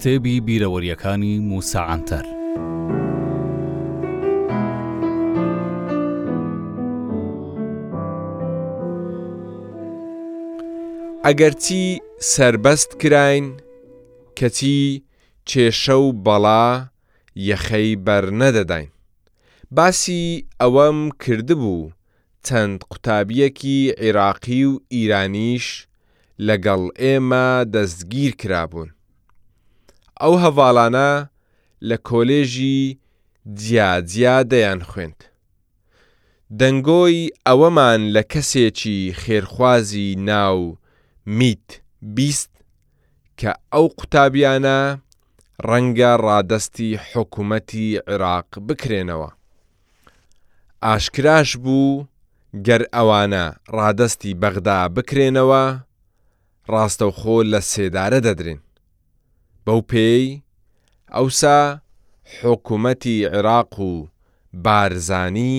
کتێبی 0.00 0.36
بیرەوەریەکانی 0.48 1.34
موساعاتەر. 1.50 2.24
ئەگەرچی 11.26 11.84
سربەست 12.32 12.90
کراین 13.00 13.46
کەچی 14.38 14.80
کێشە 15.48 15.96
و 16.04 16.08
بەڵا 16.26 16.66
یەخەی 17.48 17.90
بەرنەدەداین. 18.06 18.88
باسی 19.76 20.22
ئەوەم 20.60 20.98
کردبوو 21.22 21.90
چەند 22.46 22.78
قوتابیەکی 22.90 23.78
عێراقی 24.02 24.62
و 24.70 24.72
ئیرانیش 24.94 25.66
لەگەڵ 26.46 26.82
ئێمە 27.02 27.46
دەستگیر 27.74 28.32
کرابوون. 28.42 28.90
ئەو 30.24 30.34
هەواڵانە 30.44 31.10
لە 31.88 31.96
کۆلێژی 32.08 32.80
جیاجیا 33.60 34.36
دەیان 34.52 34.80
خوێند. 34.90 35.20
دەنگۆی 36.60 37.18
ئەوەمان 37.46 38.00
لە 38.14 38.22
کەسێکی 38.32 38.98
خێرخوازی 39.22 40.10
ناو 40.30 40.58
میت 41.38 41.66
بیست 42.16 42.52
کە 43.40 43.50
ئەو 43.72 43.86
قوتابیانە 43.98 44.80
ڕەنگە 45.68 46.12
ڕادستی 46.26 46.90
حکوومەتی 47.08 47.88
عێراق 48.08 48.48
بکرێنەوە. 48.68 49.30
ئاشکراش 50.84 51.50
بوو 51.62 52.04
گەر 52.66 52.82
ئەوانە 52.96 53.44
ڕادستی 53.76 54.32
بەغدا 54.42 54.80
بکرێنەوە 54.96 55.62
ڕاستەوخۆ 56.72 57.36
لە 57.52 57.60
سێدارە 57.72 58.20
دەدرێن. 58.26 58.60
بەو 59.70 59.82
پێی 59.92 60.24
ئەوسا 61.14 61.60
حکوومەتی 62.38 63.16
عێراق 63.32 63.74
و 63.88 63.90
بارزانی 64.64 65.58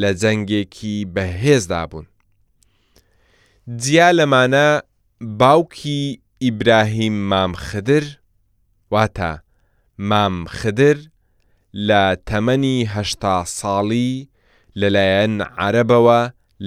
لە 0.00 0.10
جەنگێکی 0.20 0.96
بەهێزدا 1.14 1.82
بوون. 1.90 2.06
جیا 3.82 4.08
لەمانە 4.18 4.68
باوکی 5.40 6.02
ئیبراهیم 6.44 7.16
مام 7.30 7.52
خدر 7.66 8.04
واتە 8.94 9.32
مام 10.10 10.34
خدر 10.58 10.96
لە 11.88 12.02
تەمەنی 12.28 12.78
هەشتا 12.94 13.36
ساڵی 13.58 14.12
لەلایەن 14.80 15.34
عەرەبەوە 15.60 16.20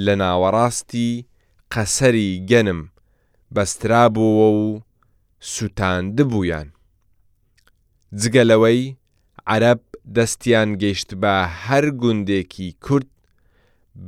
لە 0.06 0.14
ناوەڕاستی 0.22 1.24
قەسەری 1.74 2.32
گەنم 2.50 2.80
بەسترابووە 3.56 4.48
و 4.62 4.66
سووتاندبوویان. 5.52 6.70
جگە 8.22 8.44
لەوەی 8.50 8.82
عەرب 9.52 9.82
دەستیان 10.16 10.70
گەیشت 10.82 11.10
بە 11.22 11.34
هەر 11.66 11.86
گوندێکی 12.02 12.70
کورد 12.86 13.10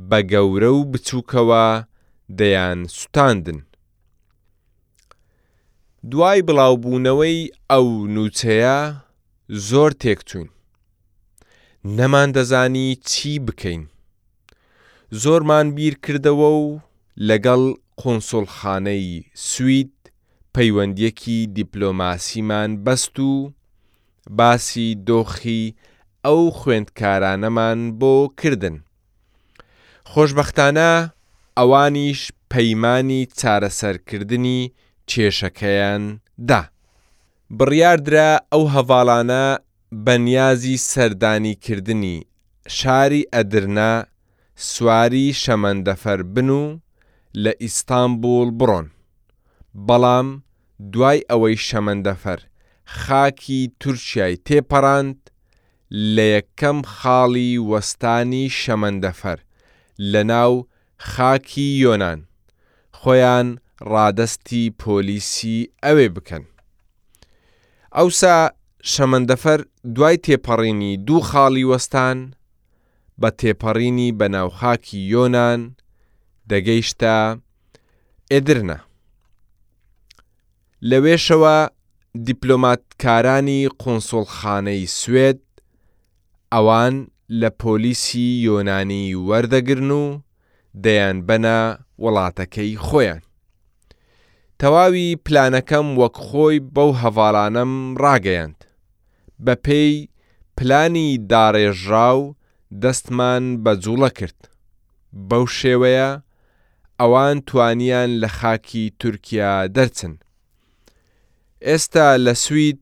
بە 0.08 0.18
گەورە 0.32 0.70
و 0.78 0.80
بچووکەوە 0.92 1.66
دەیان 2.38 2.80
سووتاندن. 2.98 3.58
دوای 6.10 6.40
بڵاوبوونەوەی 6.48 7.38
ئەو 7.70 7.88
نوچەیە 8.14 8.78
زۆر 9.68 9.92
تێکچوون. 10.02 10.48
نەمان 11.98 12.28
دەزانی 12.36 12.88
چی 13.10 13.32
بکەین. 13.46 13.82
زۆرمان 15.22 15.66
بیر 15.76 15.94
کردەوە 16.04 16.50
و 16.62 16.66
لەگەڵ 17.28 17.62
قۆنسڵخانەی 18.00 19.26
سوید 19.48 19.92
پەیوەندیەکی 20.54 21.38
دیپلۆماسیمان 21.56 22.70
بەست 22.84 23.16
و 23.28 23.30
باسی 24.28 24.88
دۆخی 25.08 25.62
ئەو 26.26 26.42
خوێندکارانەمان 26.58 27.80
بۆ 28.00 28.16
کردن. 28.40 28.76
خۆشببختانە 30.12 30.90
ئەوانیش 31.58 32.20
پەیمانانی 32.52 33.22
چارەسەرکردنی 33.40 34.60
کێشەکەیان 35.10 36.04
دا. 36.48 36.62
بڕیاردرا 37.58 38.30
ئەو 38.52 38.64
هەواڵانە 38.74 39.44
بەنیازی 40.04 40.76
سەردانیکردنی 40.92 42.16
شاری 42.78 43.28
ئەدرنا 43.34 43.92
سواری 44.68 45.26
شەمەندەفەر 45.42 46.20
بن 46.34 46.48
و 46.60 46.64
لە 47.44 47.52
ئیستانبول 47.62 48.48
بڕۆن. 48.58 48.86
بەڵام 49.86 50.28
دوای 50.92 51.20
ئەوەی 51.30 51.56
شەمەندەفەر 51.68 52.40
خاکی 52.98 53.60
تورکیای 53.80 54.38
تێپەڕاند 54.46 55.16
لە 56.14 56.24
یەکەم 56.36 56.78
خاڵی 56.96 57.52
وەستانی 57.70 58.46
شەمەندەفەر 58.60 59.38
لە 60.12 60.22
ناو 60.32 60.52
خاکی 61.10 61.68
یۆناان 61.82 62.20
خۆیان 62.98 63.48
ڕادستی 63.92 64.64
پۆلیسی 64.82 65.58
ئەوێ 65.84 66.08
بکەن. 66.16 66.44
ئەوسا 67.96 68.36
شەمەندەفەر 68.92 69.60
دوای 69.94 70.16
تێپەڕینی 70.26 70.92
دوو 71.06 71.20
خاڵی 71.30 71.68
وەستان 71.70 72.18
بە 73.20 73.28
تێپەڕینی 73.40 74.08
بە 74.18 74.26
ناوخاکی 74.34 74.98
یۆناان 75.14 75.60
دەگەیشتە 76.50 77.14
ئێدرنە. 78.32 78.78
لەوێشەوە 80.90 81.56
دیپلۆماتکارانی 82.26 83.60
قۆنسڵخانەی 83.82 84.90
سوێد 85.00 85.40
ئەوان 86.52 86.94
لە 87.40 87.50
پۆلیسی 87.62 88.28
یۆنانی 88.46 89.06
وەردەگرن 89.28 89.90
و 90.00 90.04
دەیان 90.84 91.16
بەنە 91.28 91.58
وڵاتەکەی 92.02 92.80
خۆیان. 92.86 93.20
تەواوی 94.60 95.18
پلانەکەم 95.24 95.86
وەک 96.00 96.14
خۆی 96.26 96.58
بەو 96.74 96.90
هەواڵانم 97.02 97.72
ڕاگەیاند. 98.02 98.60
بە 99.44 99.54
پێی 99.64 100.08
پلانی 100.56 101.08
داڕێژراو 101.30 102.20
دەستمان 102.82 103.44
بە 103.64 103.72
جوڵە 103.82 104.10
کرد. 104.18 104.40
بەو 105.30 105.44
شێوەیە 105.58 106.10
ئەوان 107.00 107.36
توانیان 107.48 108.10
لە 108.22 108.28
خاکی 108.38 108.84
تورکیا 109.00 109.52
دەرچن. 109.76 110.12
ئێستا 111.68 112.16
لە 112.26 112.34
سوید 112.34 112.80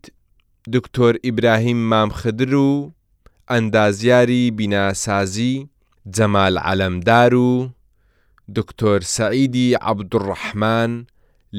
دکتۆر 0.74 1.14
ئیبراهیم 1.24 1.88
مامخدر 1.90 2.54
و 2.54 2.92
ئەندازیاری 3.50 4.50
بیناسازی 4.56 5.68
جەمال 6.16 6.54
عەلەمدار 6.66 7.32
و 7.34 7.70
دکتۆر 8.56 9.00
سەعیدی 9.16 9.66
عەبدوڕەحمان 9.86 10.90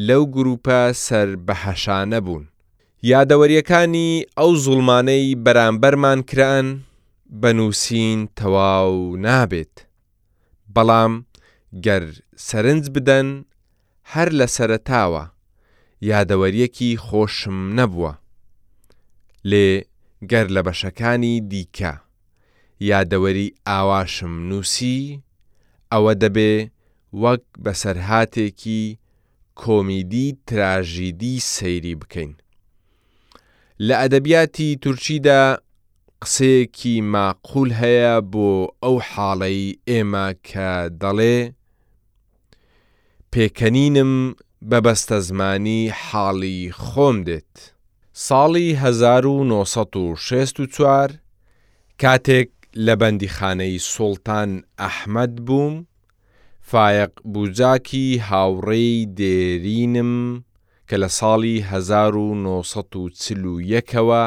لەو 0.08 0.24
گروپە 0.36 0.82
سەر 1.06 1.30
بەهەشانە 1.48 2.20
بوون. 2.26 2.46
یادەوەریەکانی 3.12 4.10
ئەو 4.38 4.50
زوڵمانەی 4.64 5.36
بەرامبەرمان 5.46 6.20
کران 6.30 6.68
بە 7.42 7.50
نووسین 7.58 8.20
تەواو 8.38 9.16
نابێت. 9.26 9.76
بەڵام 10.76 11.14
گەر 11.86 12.04
سەرنج 12.48 12.84
بدەن 12.96 13.28
هەر 14.14 14.30
لە 14.40 14.48
سەرتاوە. 14.58 15.24
یادەوەریەکی 16.08 16.92
خۆشم 17.06 17.60
نەبووە. 17.78 18.14
لێ 19.50 19.68
گەر 20.32 20.46
لە 20.56 20.62
بەشەکانی 20.68 21.36
دیکە، 21.52 21.94
یادەوەری 22.92 23.48
ئاواشم 23.68 24.34
نووسی، 24.50 25.00
ئەوە 25.92 26.14
دەبێ 26.24 26.54
وەک 27.24 27.44
بەسەرهاتێکی 27.64 28.84
کۆمیدی 29.62 30.28
تراژیدی 30.48 31.36
سەیری 31.54 32.00
بکەین. 32.02 32.32
لە 33.88 33.94
ئەدەبیاتی 34.02 34.70
تورکیدا 34.84 35.42
قسەیەکی 36.22 36.96
ماقول 37.14 37.70
هەیە 37.82 38.16
بۆ 38.32 38.50
ئەو 38.84 38.96
حاڵەی 39.10 39.78
ئێمە 39.90 40.26
کە 40.48 40.70
دەڵێ، 41.02 41.38
پێکەنینم 43.32 44.14
بەبەستە 44.70 45.18
زمانی 45.28 45.82
حاڵی 46.04 46.60
خۆم 46.86 47.18
دێت. 47.28 47.52
ساڵی 48.28 48.68
1964 48.84 51.10
کاتێک 52.02 52.50
لە 52.86 52.94
بەندیخانەی 53.02 53.80
سوڵتان 53.92 54.50
ئەحمد 54.82 55.34
بووم، 55.46 55.76
فایق 56.70 57.12
بوجاکی 57.32 58.08
هاوڕێی 58.30 58.96
دێرینم 59.20 60.14
کە 60.90 60.96
لە 61.02 61.08
ساڵی 61.20 61.58
1940ەوە 61.62 64.24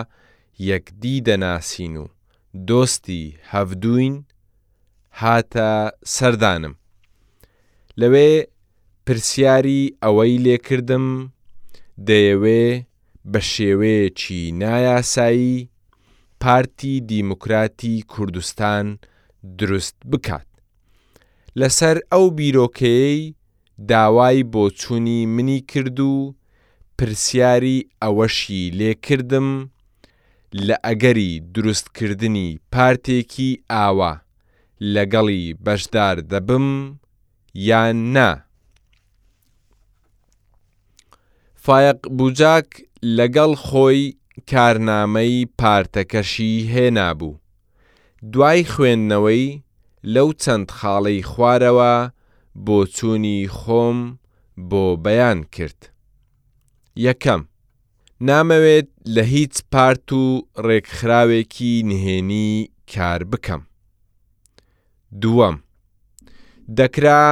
یەکدی 0.69 1.17
دەناسین 1.27 1.95
و 2.05 2.07
دۆستی 2.69 3.25
هەفتوین 3.53 4.15
هاتە 5.21 5.71
سەردانم. 6.15 6.75
لەوێ 8.01 8.31
پرسیاری 9.07 9.81
ئەوەی 10.03 10.35
لێکردم 10.45 11.07
دەیەوێ 12.09 12.65
بە 13.33 13.41
شێوەیەکی 13.53 14.43
نایاسایی 14.61 15.57
پارتی 16.43 16.95
دیموکراتی 17.13 17.95
کوردستان 18.13 18.87
دروست 19.59 19.97
بکات 20.11 20.49
لەسەر 21.61 21.97
ئەو 22.13 22.25
بیرۆکەیەی 22.39 23.19
داوای 23.91 24.39
بۆچوونی 24.53 25.21
منی 25.35 25.61
کرد 25.71 25.99
و 26.11 26.15
پرسیاری 26.99 27.79
ئەوەشی 28.05 28.63
لێکردم 28.79 29.49
لە 30.67 30.77
ئەگەری 30.87 31.33
دروستکردنی 31.55 32.49
پارتێکی 32.73 33.49
ئاوا 33.73 34.13
لەگەڵی 34.95 35.45
بەشدار 35.65 36.17
دەبم 36.31 36.69
یان 37.69 37.97
نا. 38.15 38.31
فایق 41.67 42.01
بوجاک 42.19 42.69
لەگەڵ 43.19 43.53
خۆی 43.67 44.03
کارنامەی 44.51 45.35
پارتەکەشی 45.61 46.53
هێنابوو. 46.73 47.35
دوای 48.33 48.63
خوێندنەوەی 48.73 49.47
لەو 50.15 50.29
چەند 50.43 50.69
خاڵەی 50.79 51.21
خوارەوە 51.31 51.95
بۆ 52.67 52.79
چوونی 52.97 53.41
خۆم 53.59 53.99
بۆ 54.71 54.85
بەیان 55.05 55.41
کرد. 55.55 55.81
یەکەم، 57.07 57.43
نامەوێت 58.29 58.89
لە 59.15 59.23
هیچ 59.35 59.55
پارت 59.73 60.09
و 60.21 60.23
ڕێکخراوێکی 60.67 61.73
نهێنی 61.89 62.69
کار 62.93 63.21
بکەم. 63.31 63.63
دووەم، 65.23 65.57
دەکرا 66.79 67.23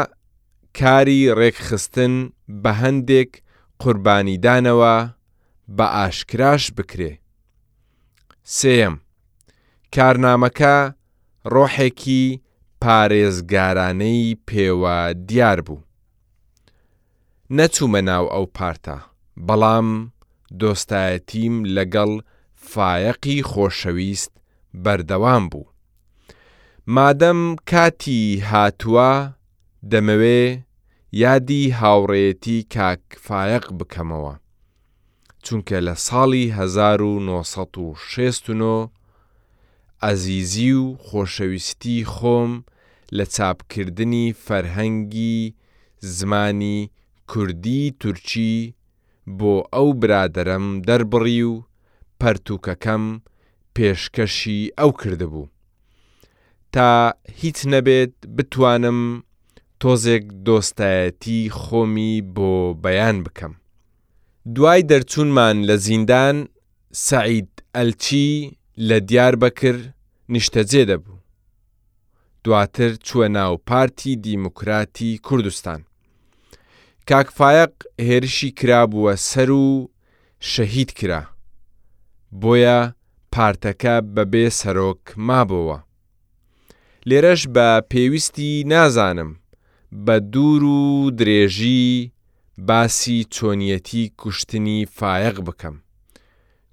کاری 0.78 1.20
ڕێکخستن 1.38 2.14
بە 2.62 2.70
هەندێک 2.82 3.32
قوربانیدانەوە 3.84 4.96
بە 5.76 5.86
ئاشکراش 5.96 6.64
بکرێ. 6.76 7.12
سم، 8.58 8.94
کارنامەکە 9.96 10.76
ڕۆحێکی 11.54 12.24
پارێزگارانەی 12.82 14.38
پێوە 14.48 14.98
دیار 15.28 15.58
بوو. 15.66 15.82
نەچوومە 17.58 18.00
ناو 18.08 18.24
ئەو 18.34 18.46
پارتە، 18.56 18.98
بەڵام 19.46 19.88
دۆستایەتیم 20.60 21.54
لەگەڵ 21.76 22.10
فایەقی 22.70 23.38
خۆشەویست 23.50 24.32
بەردەوام 24.84 25.44
بوو. 25.52 25.66
مادەم 26.96 27.40
کاتی 27.70 28.22
هاتووە 28.50 29.10
دەمەوێ 29.92 30.42
یادی 31.18 31.62
هاوڕێتی 31.80 32.56
کاکفاایق 32.74 33.64
بکەمەوە. 33.78 34.34
چونکە 35.44 35.76
لە 35.86 35.94
ساڵی 36.06 36.44
1960 36.58 38.90
ئەزیزی 40.02 40.72
و 40.82 40.96
خۆشەویستی 41.06 41.98
خۆم 42.14 42.52
لە 43.16 43.24
چاپکردنی 43.34 44.26
فەرهەنگی 44.46 45.38
زمانی 46.18 46.78
کوردی 47.30 47.82
تورکی 48.00 48.54
بۆ 49.38 49.54
ئەو 49.74 49.88
برادەرم 50.00 50.66
دەربڕی 50.86 51.42
و 51.50 51.52
پەرتوکەکەم 52.20 53.04
پێشکەشی 53.74 54.70
ئەو 54.78 54.90
کردبوو. 55.00 55.46
تا 56.74 56.90
هیچ 57.40 57.58
نەبێت 57.72 58.14
بتوانم 58.36 59.00
تۆزێک 59.82 60.24
دۆستایەتی 60.46 61.38
خۆمی 61.60 62.12
بۆ 62.34 62.52
بەیان 62.84 63.16
بکەم. 63.24 63.52
دوای 64.54 64.82
دەرچوونمان 64.90 65.56
لە 65.68 65.76
زیندان 65.86 66.36
سعید 67.08 67.50
ئەلچی 67.76 68.28
لە 68.88 68.96
دیار 69.08 69.34
بەکر 69.42 69.76
نیشتەجێ 70.34 70.82
دەبوو. 70.90 71.16
دواتر 72.44 72.92
چووە 73.06 73.28
ناو 73.36 73.54
پارتی 73.68 74.12
دیموکراتی 74.28 75.10
کوردستان. 75.26 75.80
کاکفاایق 77.08 77.72
هێرشی 78.08 78.50
کرابووە 78.60 79.14
سەر 79.30 79.50
و 79.62 79.66
شەهید 80.50 80.90
کرا. 80.98 81.22
بۆیە 82.42 82.80
پارتەکە 83.36 83.94
بەبێ 84.14 84.46
سەرۆک 84.60 85.02
مابەوە. 85.26 85.78
لێرەش 87.08 87.42
بە 87.54 87.68
پێویستی 87.92 88.50
نازانم 88.72 89.30
بە 90.04 90.16
دوور 90.32 90.62
و 90.64 90.82
درێژی 91.18 92.10
باسی 92.68 93.24
چۆنیەتی 93.34 94.12
کوشتنی 94.20 94.80
فایق 94.98 95.36
بکەم 95.46 95.74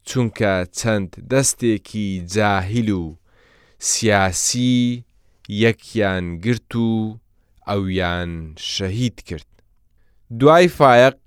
چونکە 0.07 0.53
چەند 0.77 1.09
دەستێکی 1.31 2.07
جاهیل 2.33 2.89
و 3.01 3.13
سیاسی 3.89 4.77
یەکیان 5.63 6.25
گرت 6.43 6.73
و 6.75 7.19
ئەویان 7.67 8.31
شەهید 8.73 9.17
کرد 9.27 9.49
دوای 10.39 10.67
فایق 10.79 11.17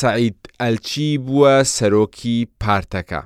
سعید 0.00 0.38
ئەلچی 0.62 1.10
بووە 1.26 1.54
سەرۆکی 1.76 2.36
پارتەکە 2.62 3.22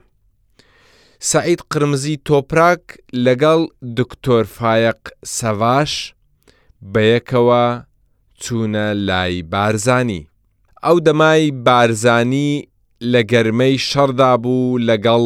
سعید 1.31 1.61
قرمزی 1.71 2.21
تۆپراک 2.29 2.83
لەگەڵ 3.27 3.61
دکتۆر 3.99 4.45
فایق 4.57 5.01
سەڤاش 5.39 5.93
بەیەکەوە 6.93 7.65
چوونە 8.43 8.87
لای 9.09 9.43
بارزانی 9.53 10.21
ئەو 10.85 10.99
دەمای 11.07 11.47
بارزانی 11.67 12.51
لە 13.13 13.21
گەرمەی 13.33 13.77
شەڕدا 13.89 14.33
بوو 14.43 14.79
لەگەڵ 14.89 15.25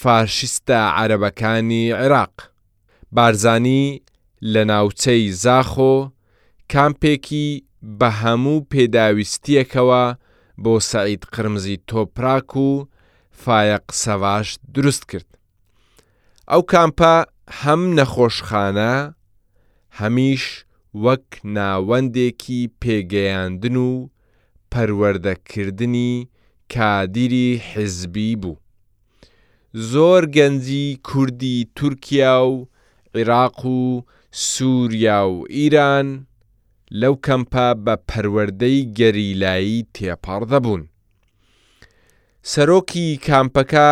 فاشستە 0.00 0.80
عەرەبەکانی 0.98 1.84
عێراق 2.02 2.34
بارزانی 3.16 3.84
لە 4.52 4.62
ناوچەی 4.70 5.24
زاخۆ 5.44 5.96
کامپێکی 6.72 7.48
بە 8.00 8.08
هەموو 8.22 8.66
پێداویستیەکەوە 8.72 10.04
بۆ 10.62 10.74
سعید 10.90 11.22
قرمزی 11.34 11.76
تۆپراک 11.90 12.50
و 12.56 12.68
فایەق 13.44 13.86
سەواش 14.02 14.48
دروست 14.74 15.04
کرد. 15.10 15.28
ئەو 16.50 16.62
کامپە 16.72 17.14
هەم 17.62 17.82
نەخۆشخانە 17.98 18.94
هەمیش 20.00 20.44
وەک 21.04 21.26
ناوەندێکی 21.56 22.60
پێگەیاندن 22.82 23.76
و 23.90 24.08
پەروەردەکردنی 24.72 26.12
کادیری 26.74 27.48
حزبی 27.70 28.30
بوو. 28.42 28.56
زۆر 29.90 30.22
گەنجی 30.36 30.86
کوردی 31.08 31.56
تورکیا 31.76 32.36
و 32.50 32.56
عێراق 33.16 33.58
و 33.66 33.80
سووریا 34.50 35.20
و 35.30 35.34
ئیران 35.56 36.08
لەو 37.00 37.14
کەمپا 37.26 37.68
بە 37.84 37.94
پەروەردەی 38.08 38.80
گەریلایی 38.98 39.86
تێپەڕ 39.94 40.42
دەبوون. 40.52 40.82
سەرۆکی 42.52 43.06
کامپەکە 43.26 43.88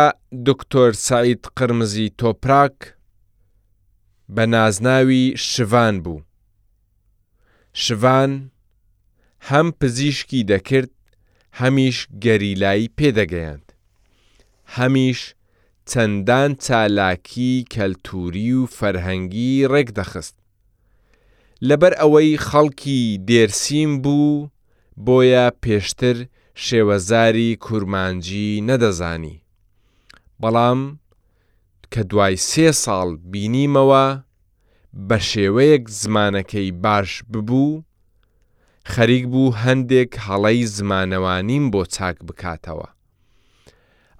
دکتۆر 0.47 0.91
سعید 1.07 1.41
قرمزی 1.57 2.07
تۆپراک 2.19 2.77
بە 4.35 4.43
نازناوی 4.53 5.23
شوان 5.51 5.95
بوو. 6.03 6.17
شوان 7.77 8.51
هەم 9.49 9.67
پزیشکی 9.79 10.43
دەکرد 10.51 10.91
هەمیش 11.59 11.97
گەریلایی 12.23 12.91
پێدەگەیاند 12.97 13.67
هەمیش 14.75 15.19
چەندان 15.89 16.51
چالاکی 16.65 17.65
کەلتوری 17.73 18.51
و 18.59 18.61
فەرهەنگی 18.77 19.67
ڕێکدەخست 19.71 20.35
لەبەر 21.67 21.93
ئەوەی 22.01 22.39
خەڵکی 22.47 23.01
دێرسیم 23.27 23.91
بوو 24.03 24.49
بۆیە 25.05 25.47
پێشتر 25.63 26.17
شێوەزاری 26.65 27.55
کورمانجی 27.65 28.61
نەدەزانی 28.69 29.37
بەڵام 30.41 30.81
کە 31.91 32.01
دوای 32.11 32.35
سێ 32.49 32.69
ساڵ 32.83 33.09
بینیمەوە 33.31 34.05
بە 35.09 35.17
شێوەیەک 35.29 35.83
زمانەکەی 36.01 36.69
باش 36.83 37.09
ببوو، 37.31 37.83
خەریک 38.91 39.25
بوو 39.31 39.55
هەندێک 39.63 40.11
هەڵەی 40.27 40.61
زمانەوانیم 40.75 41.65
بۆ 41.73 41.81
چاک 41.95 42.17
بکاتەوە. 42.27 42.87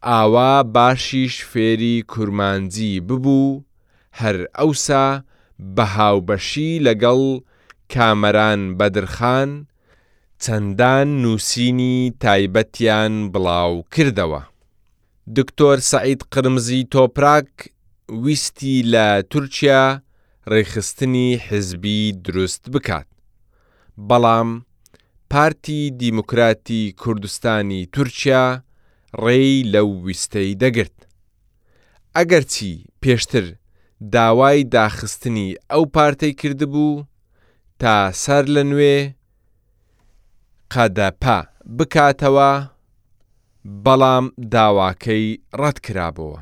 ئاوا 0.08 0.51
باشیش 0.75 1.36
فێری 1.51 1.98
کورمانجی 2.13 2.94
ببوو، 3.08 3.62
هەر 4.20 4.38
ئەوسا 4.58 5.08
بە 5.75 5.86
هاوبەشی 5.96 6.72
لەگەڵ 6.88 7.22
کامەران 7.94 8.62
بەدرخان، 8.79 9.51
چەندان 10.44 11.08
نووسینی 11.22 11.98
تایبەتیان 12.24 13.13
بڵاو 13.34 13.74
کردەوە. 13.94 14.41
دکتۆر 15.38 15.77
سعید 15.91 16.22
قرمزی 16.34 16.82
تۆپراک 16.94 17.48
ویستی 18.24 18.77
لە 18.91 19.08
تورکیا 19.32 19.86
ڕێخستنی 20.54 21.28
حزبی 21.48 22.00
دروست 22.25 22.64
بکات. 22.74 23.08
بەڵام 24.10 24.50
پارتی 25.32 25.80
دیموکراتی 26.02 26.82
کوردستانی 27.02 27.82
تورکیا 27.94 28.44
ڕێی 29.24 29.54
لەو 29.74 29.90
ویستەی 30.06 30.50
دەگرت. 30.62 30.98
ئەگەرچی 32.16 32.72
پێشتر 33.02 33.46
داوای 34.14 34.60
داخستنی 34.78 35.50
ئەو 35.72 35.84
پارتەی 35.96 36.34
کردبوو 36.40 37.06
تا 37.80 37.96
سەر 38.24 38.44
لە 38.56 38.64
نوێ 38.72 38.98
قەدەپا 40.74 41.40
بکاتەوە 41.78 42.52
بەڵام 43.84 44.25
داواکەی 44.54 45.25
ڕەت 45.62 45.78
کرابەوە. 45.86 46.42